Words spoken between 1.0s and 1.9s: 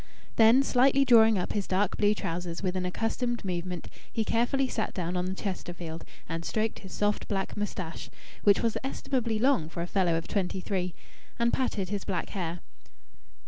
drawing up his